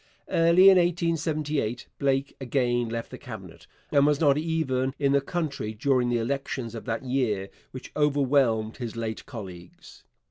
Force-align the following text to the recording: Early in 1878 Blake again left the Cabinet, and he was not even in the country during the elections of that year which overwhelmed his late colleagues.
Early 0.31 0.63
in 0.71 0.79
1878 0.79 1.85
Blake 1.99 2.35
again 2.41 2.89
left 2.89 3.11
the 3.11 3.19
Cabinet, 3.19 3.67
and 3.91 4.01
he 4.03 4.07
was 4.07 4.19
not 4.19 4.35
even 4.35 4.95
in 4.97 5.11
the 5.11 5.21
country 5.21 5.75
during 5.75 6.09
the 6.09 6.17
elections 6.17 6.73
of 6.73 6.85
that 6.85 7.03
year 7.05 7.49
which 7.69 7.91
overwhelmed 7.95 8.77
his 8.77 8.95
late 8.95 9.23
colleagues. 9.27 10.03